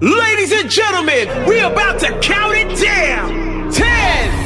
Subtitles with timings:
[0.00, 3.72] Ladies and gentlemen, we're about to count it down.
[3.72, 4.45] 10,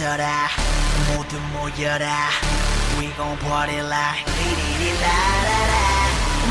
[0.00, 0.48] 여기부터라.
[1.08, 2.30] 모두 모여라.
[2.98, 5.74] We gon' party like 리리리라라라.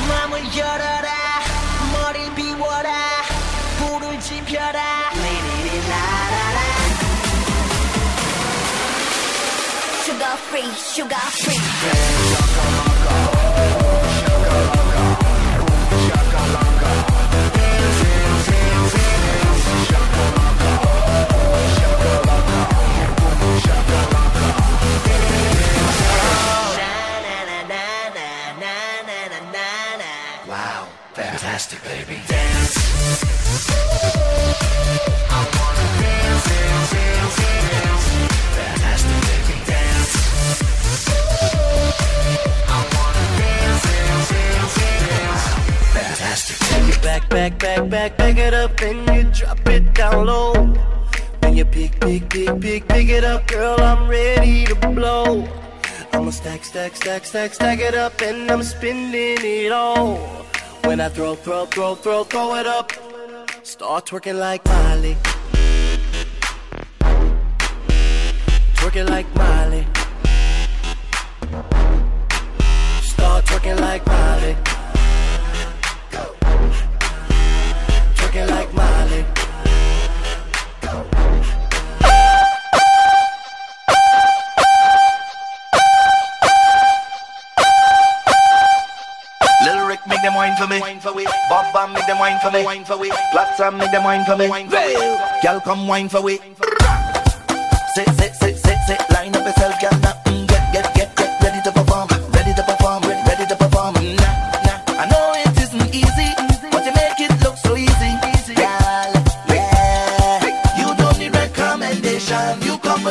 [0.08, 1.10] 마음을 열어라.
[1.92, 2.92] 머리를 비워라.
[3.80, 5.10] 불을 지펴라.
[5.14, 6.60] 리리리라라라.
[10.04, 12.39] Sugar free, sugar free.
[47.90, 50.54] Back, back, it up and you drop it down low.
[51.42, 53.80] Then you pick, pick, pick, pick, pick it up, girl.
[53.80, 55.48] I'm ready to blow.
[56.14, 60.18] I'ma stack, stack, stack, stack, stack it up and I'm spending it all.
[60.84, 62.92] When I throw, throw, throw, throw, throw it up,
[63.64, 65.18] start twerking like Miley.
[68.76, 69.86] Twerking like Miley.
[73.02, 74.79] Start twerking like Miley.
[90.08, 91.26] Little make them wine for me.
[91.50, 93.10] Bob Bam make them wine for me.
[93.34, 94.48] Platsam make them wine for me.
[95.44, 96.38] Girl come wine for we.
[97.96, 99.10] Sit, sit, sit, sit, sit.
[99.12, 100.29] Line up yourself, girl.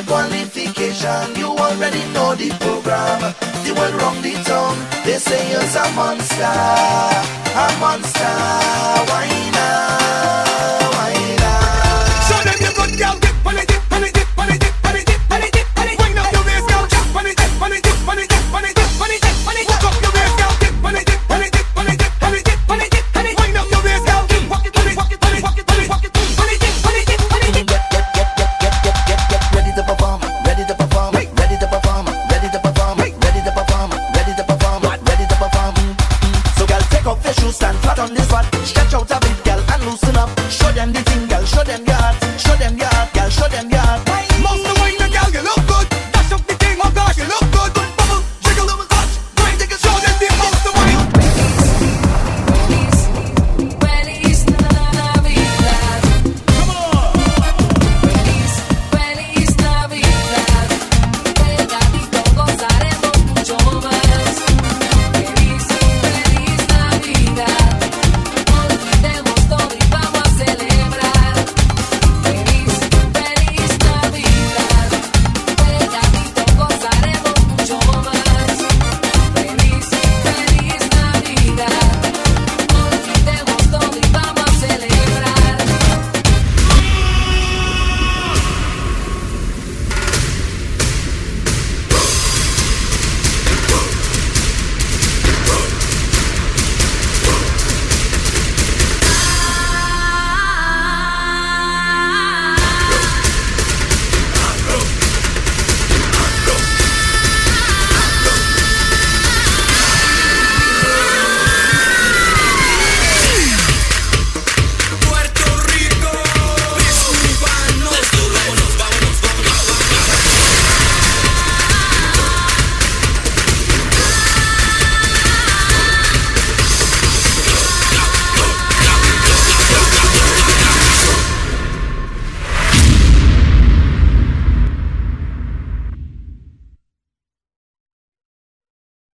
[0.02, 1.36] Qualification.
[1.36, 3.34] You already know the program.
[3.64, 4.76] The world round the town.
[5.04, 5.68] They say you're.
[5.78, 7.37] A monster.